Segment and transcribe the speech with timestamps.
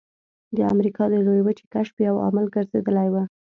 [0.57, 3.15] د امریکا د لویې وچې کشف یو عامل ګرځېدلی و.